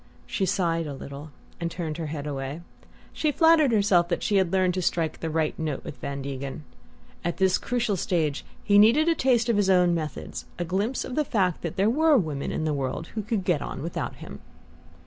[0.25, 1.29] She sighed a little,
[1.59, 2.61] and turned her head away.
[3.13, 6.63] She flattered herself that she had learned to strike the right note with Van Degen.
[7.23, 11.13] At this crucial stage he needed a taste of his own methods, a glimpse of
[11.13, 14.39] the fact that there were women in the world who could get on without him.